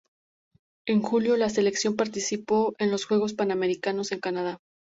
En 0.87 1.03
julio, 1.03 1.37
la 1.37 1.51
selección 1.51 1.95
participó 1.95 2.73
en 2.79 2.89
los 2.89 3.05
Juegos 3.05 3.35
Panamericanos 3.35 4.11
en 4.11 4.19
Canadá. 4.19 4.57